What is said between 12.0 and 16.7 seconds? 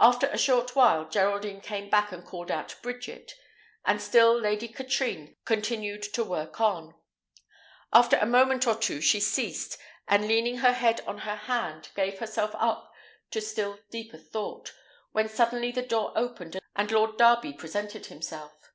herself up to still deeper thought, when suddenly the door opened